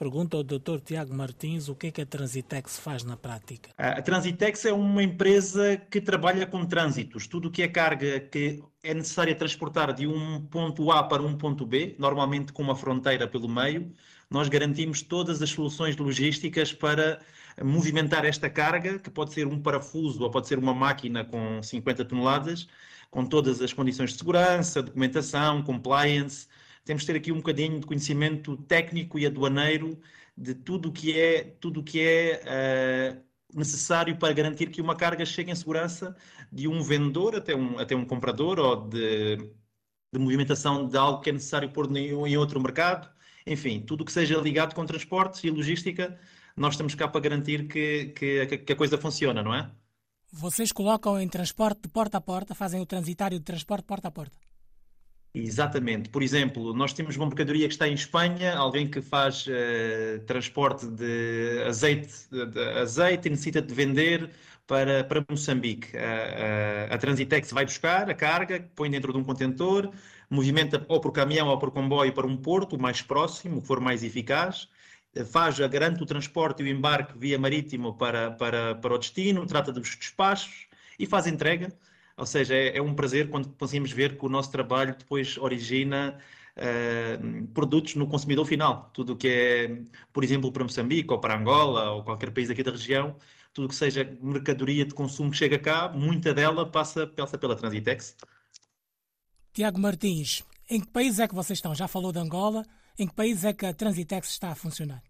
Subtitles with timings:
[0.00, 0.80] Pergunta ao Dr.
[0.82, 3.68] Tiago Martins o que é que a Transitex faz na prática.
[3.76, 7.26] A Transitex é uma empresa que trabalha com trânsitos.
[7.26, 11.36] Tudo o que é carga que é necessária transportar de um ponto A para um
[11.36, 13.92] ponto B, normalmente com uma fronteira pelo meio,
[14.30, 17.20] nós garantimos todas as soluções logísticas para
[17.62, 22.06] movimentar esta carga, que pode ser um parafuso ou pode ser uma máquina com 50
[22.06, 22.66] toneladas,
[23.10, 26.46] com todas as condições de segurança, documentação, compliance,
[26.84, 29.98] temos de ter aqui um bocadinho de conhecimento técnico e aduaneiro
[30.36, 32.42] de tudo o que é, tudo que é
[33.14, 36.16] uh, necessário para garantir que uma carga chegue em segurança
[36.50, 39.36] de um vendedor até um, até um comprador ou de,
[40.12, 43.10] de movimentação de algo que é necessário pôr em outro mercado.
[43.46, 46.18] Enfim, tudo que seja ligado com transportes e logística,
[46.56, 49.70] nós estamos cá para garantir que, que, que a coisa funciona, não é?
[50.32, 54.10] Vocês colocam em transporte de porta a porta, fazem o transitário de transporte porta a
[54.10, 54.38] porta?
[55.32, 56.08] Exatamente.
[56.08, 60.86] Por exemplo, nós temos uma mercadoria que está em Espanha, alguém que faz uh, transporte
[60.86, 64.30] de azeite, de azeite e necessita de vender
[64.66, 65.96] para, para Moçambique.
[66.90, 69.92] a Transitex vai buscar a carga, põe dentro de um contentor,
[70.30, 74.04] movimenta ou por caminhão ou por comboio para um porto mais próximo, que for mais
[74.04, 74.68] eficaz,
[75.14, 79.44] eh, faz, garante o transporte e o embarque via marítimo para, para, para o destino,
[79.46, 80.68] trata dos despachos
[80.98, 81.72] e faz entrega
[82.20, 86.18] ou seja, é, é um prazer quando conseguimos ver que o nosso trabalho depois origina
[86.54, 88.90] uh, produtos no consumidor final.
[88.92, 92.62] Tudo o que é, por exemplo, para Moçambique ou para Angola ou qualquer país aqui
[92.62, 93.16] da região,
[93.54, 98.14] tudo que seja mercadoria de consumo que chega cá, muita dela passa, passa pela Transitex.
[99.54, 101.74] Tiago Martins, em que país é que vocês estão?
[101.74, 102.66] Já falou de Angola.
[102.98, 105.02] Em que país é que a Transitex está a funcionar?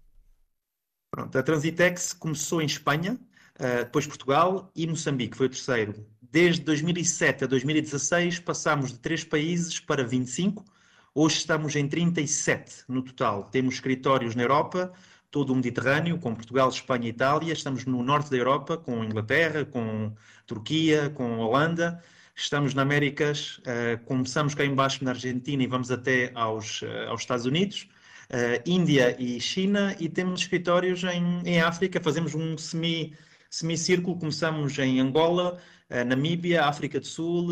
[1.11, 6.07] Pronto, a Transitex começou em Espanha, uh, depois Portugal e Moçambique, foi o terceiro.
[6.33, 10.65] Desde 2007 a 2016 passámos de 3 países para 25,
[11.13, 13.45] hoje estamos em 37 no total.
[13.51, 14.93] Temos escritórios na Europa,
[15.29, 17.53] todo o Mediterrâneo, com Portugal, Espanha e Itália.
[17.53, 20.15] Estamos no norte da Europa, com Inglaterra, com
[20.47, 22.01] Turquia, com Holanda.
[22.37, 27.23] Estamos na Américas, uh, começamos cá embaixo na Argentina e vamos até aos, uh, aos
[27.23, 27.89] Estados Unidos,
[28.31, 33.15] uh, Índia e China, e temos escritórios em, em África, fazemos um semi,
[33.51, 35.61] semicírculo, começamos em Angola,
[36.07, 37.49] Namíbia, África do Sul,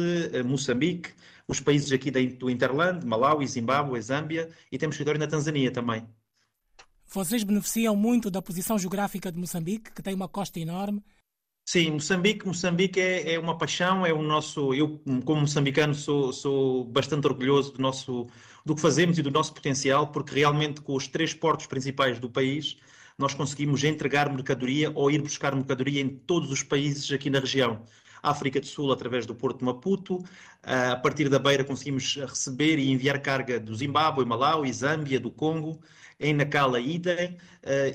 [0.46, 1.10] Moçambique,
[1.48, 6.06] os países aqui do Interland, Malawi, Zimbábue, Zâmbia, e temos escritório na Tanzânia também.
[7.06, 11.02] Vocês beneficiam muito da posição geográfica de Moçambique, que tem uma costa enorme.
[11.66, 14.72] Sim, Moçambique, Moçambique é, é, uma paixão, é o nosso.
[14.72, 18.26] Eu, como moçambicano, sou, sou bastante orgulhoso do nosso
[18.64, 22.28] do que fazemos e do nosso potencial, porque realmente com os três portos principais do
[22.28, 22.76] país
[23.18, 27.84] nós conseguimos entregar mercadoria ou ir buscar mercadoria em todos os países aqui na região.
[28.22, 30.24] África do Sul através do Porto de Maputo.
[30.62, 35.80] A partir da Beira conseguimos receber e enviar carga do Zimbábue, Malawi, Zâmbia, do Congo,
[36.18, 37.36] em Nacala, idem.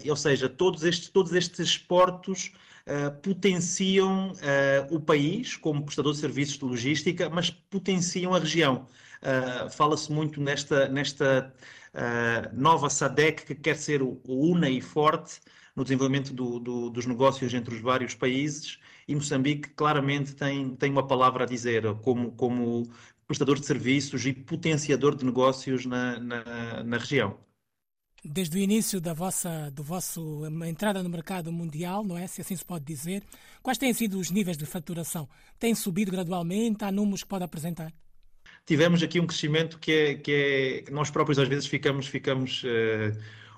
[0.10, 2.52] Ou seja, todos estes, todos estes portos
[2.86, 4.34] Uh, potenciam
[4.92, 8.90] o país como prestador de serviços de logística, mas potenciam a região.
[9.72, 11.54] Fala-se muito nesta, nesta
[12.54, 15.40] nova SADEC que quer ser una e forte
[15.76, 20.92] no desenvolvimento do, do, dos negócios entre os vários países e Moçambique claramente tem, tem
[20.92, 22.88] uma palavra a dizer como, como
[23.28, 27.38] prestador de serviços e potenciador de negócios na, na, na região.
[28.26, 32.26] Desde o início da vossa do vosso entrada no mercado mundial, não é?
[32.26, 33.22] Se assim se pode dizer,
[33.62, 35.28] quais têm sido os níveis de faturação?
[35.60, 36.86] Têm subido gradualmente?
[36.86, 37.92] Há números que pode apresentar?
[38.66, 43.18] Tivemos aqui um crescimento que é, que é nós próprios às vezes ficamos ficamos uh,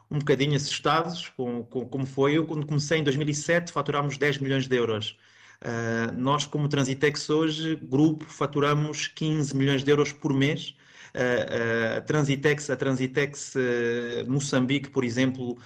[0.10, 2.38] um bocadinho assustados com, com, como foi.
[2.38, 5.18] Eu quando comecei em 2007 faturámos 10 milhões de euros.
[5.62, 10.76] Uh, nós, como Transitex hoje, grupo, faturamos 15 milhões de euros por mês.
[11.14, 13.54] Uh, uh, a Transitex, a Transitex
[14.28, 15.58] Moçambique, por exemplo,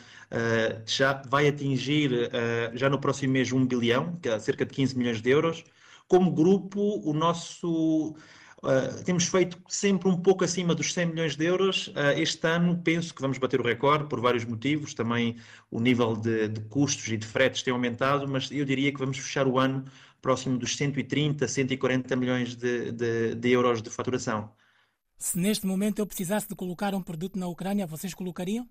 [0.85, 2.11] já vai atingir
[2.75, 5.63] já no próximo mês 1 bilhão, que é cerca de 15 milhões de euros.
[6.07, 8.15] Como grupo, o nosso
[8.61, 11.87] Uh, temos feito sempre um pouco acima dos 100 milhões de euros.
[11.87, 14.93] Uh, este ano penso que vamos bater o recorde por vários motivos.
[14.93, 15.37] Também
[15.71, 19.17] o nível de, de, custos e de fretes tem aumentado, mas eu diria que vamos
[19.17, 19.85] fechar o ano
[20.21, 24.51] próximo dos 130, 140 milhões de, de, de euros de faturação.
[25.17, 28.67] Se neste momento eu precisasse de colocar um produto na Ucrânia, vocês colocariam?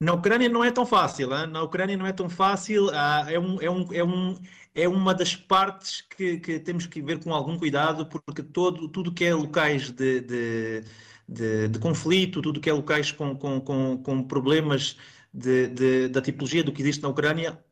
[0.00, 1.46] Na Ucrânia não é tão fácil, hein?
[1.48, 4.34] na Ucrânia não é tão fácil, ah, é, um, é, um, é, um,
[4.74, 9.12] é uma das partes que, que, temos que ver com algum cuidado, porque todo, tudo
[9.12, 10.84] que é locais de, de,
[11.28, 14.96] de, de conflito, tudo que é locais com, com, com, com problemas
[15.34, 17.62] de, de, da tipologia do que existe na Ucrânia,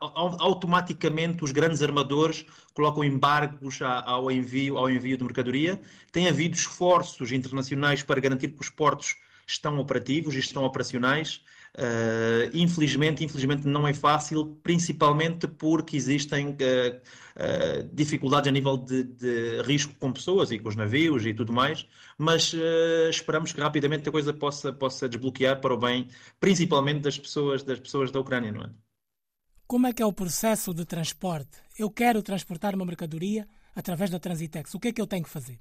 [0.00, 5.78] automaticamente os grandes armadores colocam embargos ao envio, ao envio de mercadoria.
[6.10, 9.16] Tem havido esforços internacionais para garantir que os portos
[9.46, 11.42] estão operativos e estão operacionais
[11.76, 19.02] Uh, infelizmente, infelizmente não é fácil, principalmente porque existem uh, uh, dificuldades a nível de,
[19.02, 21.84] de, risco com pessoas e com os navios e tudo mais,
[22.16, 22.54] mas
[23.10, 27.80] esperamos que rapidamente a coisa possa, possa desbloquear para o bem, principalmente das pessoas, das
[27.80, 28.70] pessoas da Ucrânia, não é?
[29.66, 31.58] Como é que é o processo de transporte?
[31.76, 34.74] Eu quero transportar uma mercadoria através da Transitex.
[34.74, 35.58] O que é que eu tenho que fazer?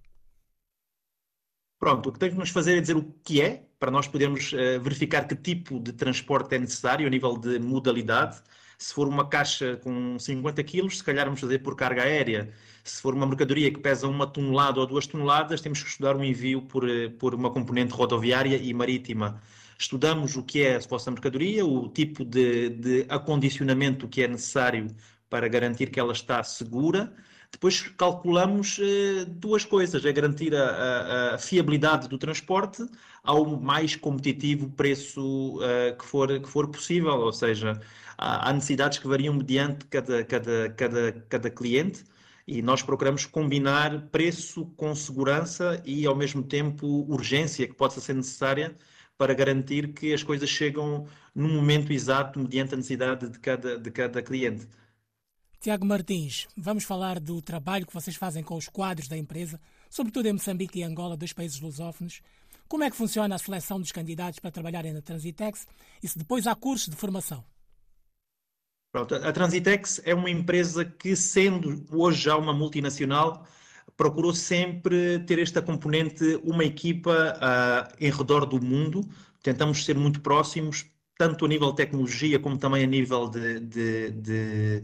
[1.83, 4.53] Pronto, o que tem que nos fazer é dizer o que é, para nós podermos
[4.53, 8.41] uh, verificar que tipo de transporte é necessário a nível de modalidade.
[8.77, 12.53] Se for uma caixa com 50 quilos, se calhar vamos fazer por carga aérea.
[12.85, 16.23] Se for uma mercadoria que pesa uma tonelada ou duas toneladas, temos que estudar um
[16.23, 19.41] envio por, uh, por uma componente rodoviária e marítima.
[19.77, 24.87] Estudamos o que é a vossa mercadoria, o tipo de, de acondicionamento que é necessário
[25.29, 27.13] para garantir que ela está segura
[27.53, 32.83] depois calculamos uh, duas coisas: é garantir a, a, a, fiabilidade do transporte
[33.23, 37.79] ao mais competitivo preço uh, que, for, que for possível, ou seja,
[38.17, 42.03] há, há, necessidades que variam mediante cada, cada, cada, cada cliente
[42.45, 48.15] e nós procuramos combinar preço com segurança e ao mesmo tempo urgência que possa ser
[48.15, 48.75] necessária
[49.17, 53.91] para garantir que as coisas chegam no momento exato mediante a necessidade de cada, de
[53.91, 54.67] cada cliente.
[55.63, 60.25] Tiago Martins, vamos falar do trabalho que vocês fazem com os quadros da empresa, sobretudo
[60.25, 62.19] em Moçambique e Angola, dois países lusófonos.
[62.67, 65.65] Como é que funciona a seleção dos candidatos para trabalharem na Transitex
[66.03, 67.45] e se depois há cursos de formação?
[68.91, 73.47] Pronto, a Transitex é uma empresa que, sendo hoje já uma multinacional,
[73.95, 79.07] procurou sempre ter esta componente, uma equipa uh, em redor do mundo.
[79.41, 80.85] Tentamos ser muito próximos,
[81.17, 84.81] tanto a nível de tecnologia como também a nível de, de, de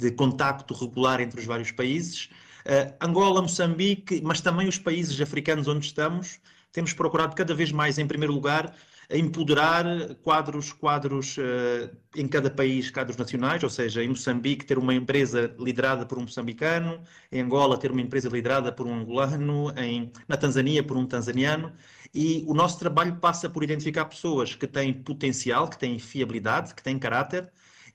[0.00, 2.30] de contacto regular entre os vários países.
[2.64, 6.40] Uh, Angola, Moçambique, mas também os países africanos onde estamos,
[6.72, 8.74] temos procurado cada vez mais, em primeiro lugar,
[9.12, 9.84] empoderar
[10.22, 15.52] quadros, quadros uh, em cada país, quadros nacionais, ou seja, em Moçambique ter uma empresa
[15.58, 20.36] liderada por um moçambicano, em Angola ter uma empresa liderada por um angolano, em, na
[20.36, 21.72] Tanzânia por um tanzaniano,
[22.14, 26.82] e o nosso trabalho passa por identificar pessoas que têm potencial, que têm fiabilidade, que
[26.82, 27.50] têm caráter,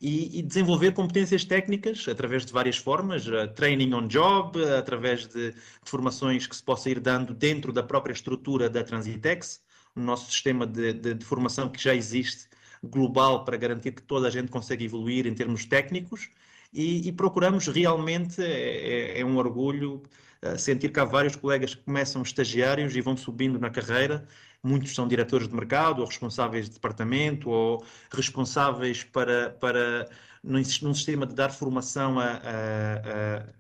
[0.06, 5.26] e, e, desenvolver competências técnicas através de várias formas, uh, training on job, uh, através
[5.26, 9.64] de, de, formações que se possa ir dando dentro da própria estrutura da Transitex,
[9.96, 12.48] o nosso sistema de, de, de, formação que já existe
[12.84, 16.30] global para garantir que toda a gente consegue evoluir em termos técnicos.
[16.72, 20.04] E, e procuramos realmente, é, é, é um orgulho
[20.44, 24.28] uh, sentir que há vários colegas que começam estagiários e vão subindo na carreira
[24.66, 30.10] muitos são diretores de mercado, ou responsáveis de departamento, ou responsáveis para, para
[30.44, 32.40] num, sistema de dar formação a, a,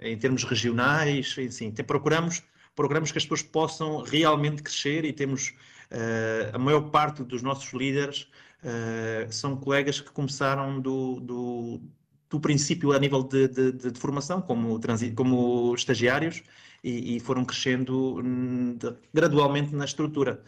[0.02, 2.42] a, em termos regionais, enfim, procuramos,
[2.76, 5.54] procuramos que as pessoas possam realmente crescer e temos
[5.92, 8.28] uh, a maior parte dos nossos líderes
[8.64, 11.82] uh, são colegas que começaram do, do,
[12.30, 14.80] do princípio a nível de, de, de formação, como,
[15.16, 16.44] como estagiários,
[16.84, 18.78] e, e foram crescendo hum,
[19.12, 20.44] gradualmente na estrutura.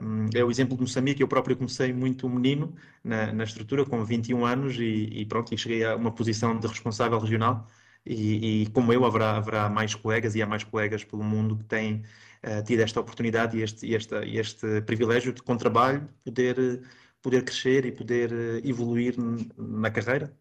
[0.00, 2.74] Hum, é o exemplo de Moçambique, eu próprio comecei muito menino
[3.04, 6.66] na, na estrutura, com 21 anos, e, e, pronto, e cheguei a uma posição de
[6.66, 7.66] responsável regional.
[8.04, 11.64] E, e, como eu, haverá, haverá mais colegas e há mais colegas pelo mundo que
[11.64, 12.02] têm
[12.42, 16.82] uh, tido esta oportunidade e este, este, privilégio de, com trabalho, poder,
[17.20, 19.14] poder crescer e poder uh, evoluir
[19.56, 20.36] na carreira.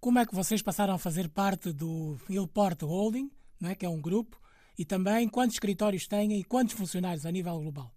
[0.00, 3.30] Como é que vocês passaram a fazer parte do Ilport Holding,
[3.62, 3.74] é?
[3.74, 4.40] que é um grupo,
[4.76, 7.94] e também quantos escritórios têm e quantos funcionários a nível global?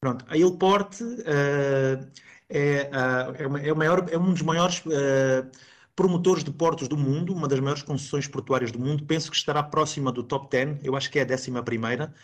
[0.00, 2.06] Pronto, a Ilport uh,
[2.48, 5.50] é, uh, é, uma, é, maior, é, um dos maiores uh,
[5.96, 9.04] promotores de portos do mundo, uma das maiores concessões portuárias do mundo.
[9.04, 12.14] Penso que estará próxima do top 10, eu acho que é a décima primeira.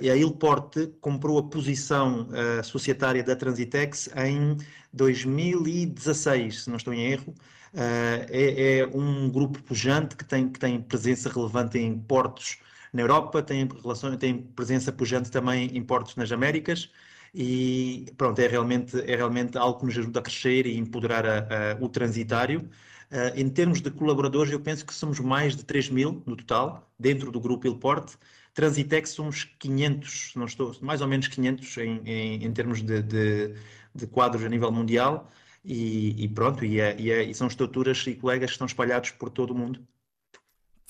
[0.00, 2.28] e a Ilport comprou a posição
[2.62, 4.56] societária da Transitex em
[4.92, 7.34] 2016, se não estou em erro.
[7.74, 12.58] É, é, um grupo pujante que tem, que tem presença relevante em portos
[12.92, 16.90] na Europa, tem, relação, tem presença pujante também em portos nas Américas
[17.34, 21.38] e pronto, é realmente, é realmente algo que nos ajuda a crescer e empoderar a,
[21.38, 22.68] a, o transitário.
[23.10, 26.92] Uh, em termos de colaboradores, eu penso que somos mais de 3 mil no total,
[26.98, 28.14] dentro do grupo Ilport.
[28.54, 33.54] Transitex somos 500, não estou, mais ou menos 500 em, em, em termos de, de,
[33.94, 35.30] de, quadros a nível mundial.
[35.64, 39.10] E, e pronto, e, é, e, é, e são estruturas e colegas que estão espalhados
[39.10, 39.86] por todo o mundo.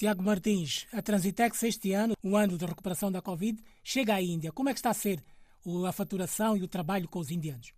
[0.00, 4.50] Tiago Martins, a Transitex este ano, o ano de recuperação da Covid, chega à Índia.
[4.50, 5.22] Como é que está a ser
[5.86, 7.74] a faturação e o trabalho com os indianos?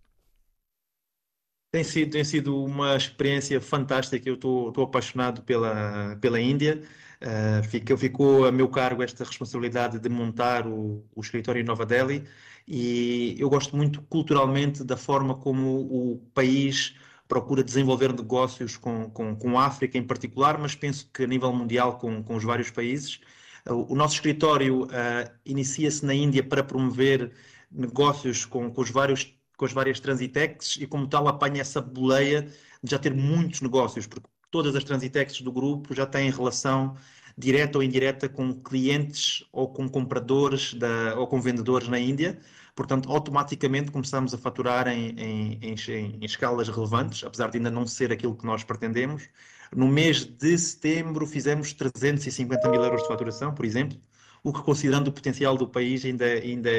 [1.69, 4.29] Tem sido, tem sido uma experiência fantástica.
[4.29, 6.81] Eu estou, apaixonado pela, pela Índia.
[7.21, 11.85] Uh, ficou, ficou a meu cargo esta responsabilidade de montar o, o escritório em Nova
[11.85, 12.23] Delhi
[12.65, 16.95] e eu gosto muito culturalmente da forma como o país
[17.27, 21.53] procura desenvolver negócios com, com, com a África em particular, mas penso que a nível
[21.53, 23.19] mundial com, com os vários países.
[23.65, 27.31] O nosso escritório uh, inicia-se na Índia para promover
[27.71, 32.43] negócios com, com, os vários, com as várias transitex e, como tal, apanha essa boleia
[32.83, 36.95] de já ter muitos negócios, porque todas as transitex do grupo já têm relação
[37.37, 42.39] direta ou indireta com clientes ou com compradores da, ou com vendedores na Índia.
[42.75, 45.75] Portanto, automaticamente começamos a faturar em, em, em,
[46.21, 49.29] em, escalas relevantes, apesar de ainda não ser aquilo que nós pretendemos.
[49.75, 53.97] No mês de setembro fizemos 350 mil euros de faturação, por exemplo,
[54.43, 56.69] o que considerando o potencial do país ainda, ainda,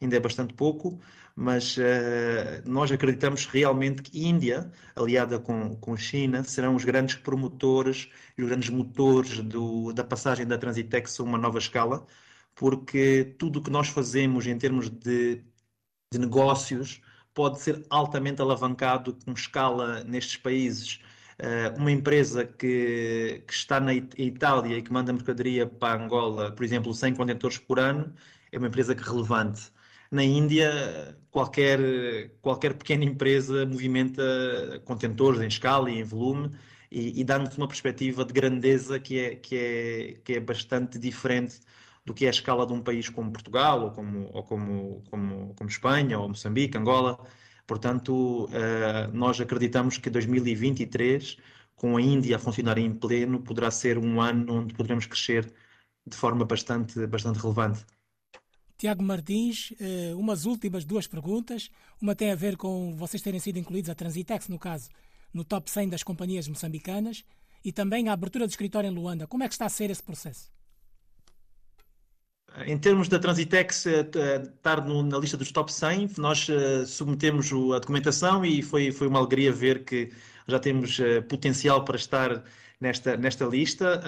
[0.00, 1.00] ainda é bastante pouco
[1.40, 1.80] mas uh,
[2.66, 8.48] nós acreditamos realmente que Índia, aliada com, com China, serão os grandes promotores e os
[8.48, 12.06] grandes motores do, da passagem da Transitex a uma nova escala,
[12.54, 15.42] porque tudo o que nós fazemos em termos de,
[16.12, 17.00] de negócios
[17.34, 21.00] pode ser altamente alavancado com escala nestes países.
[21.40, 26.64] Uh, uma empresa que, que está na Itália e que manda mercadoria para Angola, por
[26.64, 28.12] exemplo, 100 contentores por ano,
[28.52, 29.72] é uma empresa que relevante
[30.10, 34.22] na Índia, qualquer, qualquer pequena empresa movimenta
[34.84, 36.50] contentores em escala e em volume
[36.90, 41.60] e, e dá-nos uma perspectiva de grandeza que é, que, é, que é bastante diferente
[42.10, 45.54] do que é a escala de um país como Portugal ou como, ou como, como,
[45.54, 47.18] como Espanha ou Moçambique, Angola.
[47.66, 51.36] Portanto, uh, nós acreditamos que 2023,
[51.76, 55.52] com a Índia a funcionar em pleno, poderá ser um ano onde poderemos crescer
[56.04, 57.86] de forma bastante, bastante relevante.
[58.76, 61.70] Tiago Martins, eh, umas últimas duas perguntas.
[62.00, 64.88] Uma tem a ver com vocês terem sido incluídos, a Transitex, no caso,
[65.34, 67.22] no top 100 das companhias moçambicanas
[67.62, 69.26] e também a abertura do escritório em Luanda.
[69.26, 70.50] Como é que está a ser esse processo?
[72.66, 76.46] Em termos da Transitex eh, eh, estar na lista dos top 100, nós
[76.86, 80.10] submetemos a documentação e foi, foi uma alegria ver que
[80.46, 82.42] já temos potencial para estar
[82.80, 84.02] nesta, nesta lista.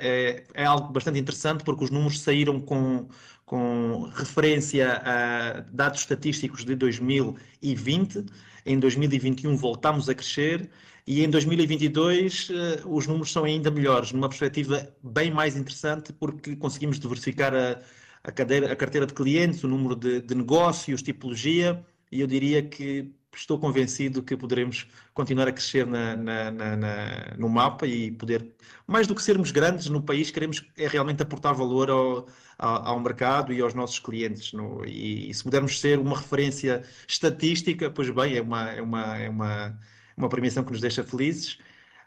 [0.00, 3.08] É, é algo bastante interessante porque os números saíram com,
[3.48, 8.26] com referência a dados estatísticos de 2020.
[8.66, 10.68] Em 2021 voltamos a crescer
[11.06, 16.56] e em 2022 eh, os números são ainda melhores, numa perspectiva bem mais interessante, porque
[16.56, 17.80] conseguimos diversificar a,
[18.22, 22.62] a, cadeira, a carteira de clientes, o número de, de negócios, tipologia, e eu diria
[22.62, 28.50] que estou convencido que poderemos continuar a crescer na, na, na, no mapa e poder,
[28.86, 32.26] mais do que sermos grandes no país, queremos é realmente aportar valor ao,
[32.58, 34.52] ao, ao mercado e aos nossos clientes.
[34.52, 39.18] No, e, e, se pudermos ser uma referência estatística, pois bem, é uma, é uma,
[39.18, 39.78] é uma,
[40.16, 41.58] uma premiação que nos deixa felizes.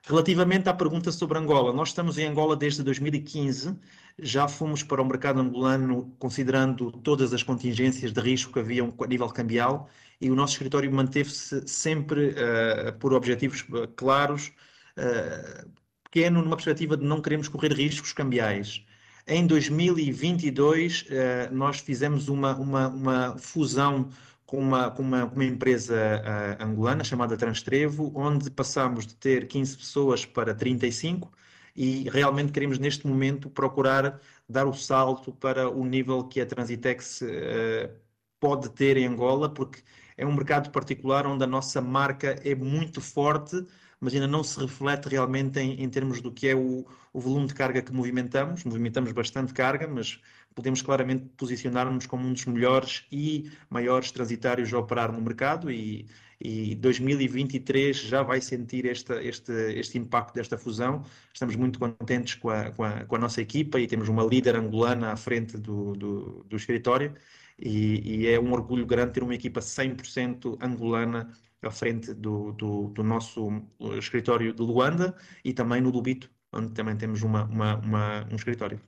[0.04, 3.78] Relativamente à pergunta sobre Angola, nós estamos em Angola desde 2015,
[4.18, 9.08] já fomos para o mercado angolano considerando todas as contingências de risco que haviam a
[9.08, 9.88] nível cambial
[10.20, 14.52] e o nosso escritório manteve-se sempre uh, por objetivos eh, claros,
[14.98, 15.70] uh,
[16.04, 18.84] pequeno, numa perspectiva de não queremos correr riscos cambiais.
[19.28, 24.10] Em 2022, uh, nós fizemos uma, uma, uma fusão
[24.52, 29.78] com uma, com uma, uma empresa uh, angolana chamada Transtrevo, onde passamos de ter 15
[29.78, 31.32] pessoas para 35
[31.74, 37.22] e realmente queremos neste momento procurar dar o salto para o nível que a Transitex
[37.22, 37.96] uh,
[38.42, 39.80] pode ter em Angola, porque
[40.18, 43.56] é um mercado particular onde a nossa marca é muito forte,
[44.02, 47.46] mas ainda não se reflete realmente em, em termos do que é o, o, volume
[47.46, 48.64] de carga que movimentamos.
[48.64, 50.20] Movimentamos bastante carga, mas
[50.56, 56.08] podemos claramente posicionar-nos como um dos melhores e maiores transitários a operar no mercado e,
[56.44, 61.04] e 2023 já vai sentir este, este, este impacto desta fusão.
[61.34, 64.56] Estamos muito contentes com a, com a, com a nossa equipa e temos uma líder
[64.56, 67.14] angolana à frente do, do, do escritório
[67.60, 71.32] e, e, é um orgulho grande ter uma equipa 100% angolana
[71.62, 73.62] à frente do, do, do, nosso
[74.00, 78.82] escritório de Luanda e também no Lubito, onde também temos uma, uma, uma, um escritório.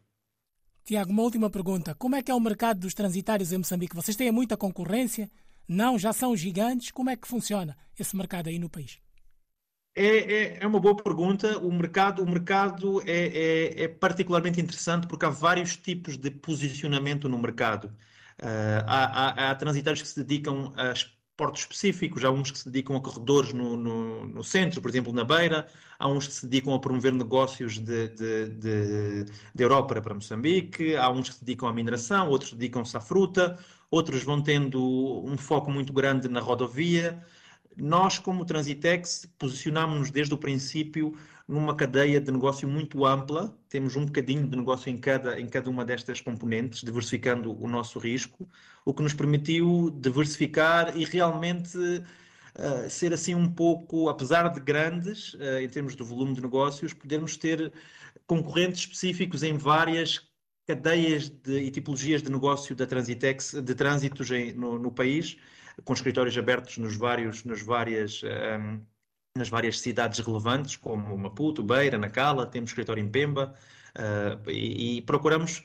[0.84, 1.94] Tiago, uma última pergunta.
[1.96, 3.96] Como é que é o mercado dos transitários em Moçambique?
[3.96, 5.30] Vocês têm muita concorrência?
[5.68, 6.92] Não, já são gigantes.
[6.92, 9.00] Como é que funciona esse mercado aí no país?
[9.96, 11.58] É, é, é, uma boa pergunta.
[11.60, 17.30] O mercado, o mercado é, é, é particularmente interessante porque há vários tipos de posicionamento
[17.30, 17.96] no mercado.
[18.42, 20.94] Uh, há, há, há, transitários que se dedicam a
[21.36, 25.12] portos específicos, há uns que se dedicam a corredores no, no, no, centro, por exemplo,
[25.14, 25.68] na Beira,
[25.98, 30.96] há uns que se dedicam a promover negócios de, de, de, de Europa para Moçambique,
[30.96, 33.58] há uns que se dedicam à mineração, outros dedicam-se à fruta,
[33.94, 37.24] outros vão tendo um foco muito grande na rodovia.
[37.78, 41.16] Nós, como Transitex, posicionámos-nos desde o princípio
[41.48, 45.70] numa cadeia de negócio muito ampla, temos um bocadinho de negócio em cada, em cada
[45.70, 48.50] uma destas componentes, diversificando o nosso risco,
[48.84, 55.36] o que nos permitiu diversificar e realmente uh, ser assim um pouco, apesar de grandes,
[55.36, 57.72] uh, em termos de volume de negócios, podermos ter
[58.26, 60.33] concorrentes específicos em várias
[60.68, 65.38] cadeias de, e tipologias de negócio da Transitex, de trânsitos em, no, no, país,
[65.84, 68.82] com escritórios abertos nos vários, nos várias, um,
[69.38, 73.54] nas várias cidades relevantes, como Maputo, Beira, Nacala, temos escritório em Pemba,
[73.98, 75.64] uh, e, e, procuramos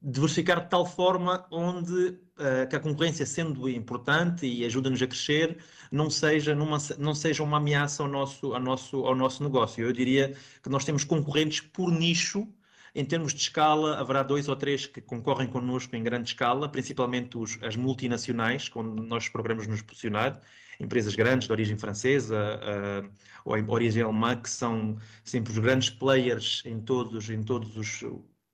[0.00, 5.58] diversificar de tal forma onde uh, que a concorrência, sendo importante e ajuda-nos a crescer,
[5.90, 9.84] não seja, numa, não seja uma ameaça ao nosso, ao, nosso, ao nosso negócio.
[9.84, 12.48] Eu diria que nós temos concorrentes por nicho,
[12.94, 17.36] em termos de escala, haverá dois ou três que concorrem connosco em grande escala, principalmente
[17.36, 20.40] os, as multinacionais, onde nós procuramos nos posicionar,
[20.80, 23.10] empresas grandes de origem francesa uh,
[23.44, 28.04] ou em origem alemã, que são sempre os grandes players em todos, em todos os,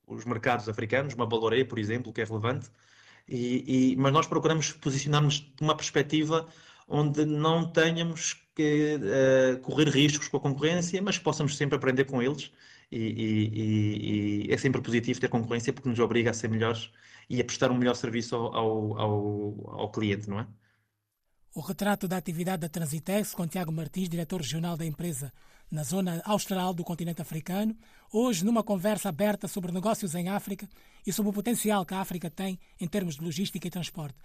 [0.07, 2.69] os mercados africanos, uma Baloré, por exemplo, que é relevante,
[3.29, 6.47] e, e, mas nós procuramos posicionar-nos de uma perspectiva
[6.87, 12.23] onde não tenhamos que uh, correr riscos com a concorrência, mas possamos sempre aprender com
[12.23, 12.53] eles
[12.91, 16.91] e, e, e, é sempre positivo ter concorrência porque nos obriga a ser melhores
[17.29, 20.47] e a prestar um melhor serviço ao, ao, ao, cliente, não é?
[21.55, 25.33] O retrato da atividade da Transitex com Tiago Martins, diretor regional da empresa
[25.71, 27.77] na zona austral do continente africano,
[28.13, 30.69] hoje numa conversa aberta sobre negócios em África
[31.07, 34.13] e sobre o potencial que a África tem em termos de logística e transporte.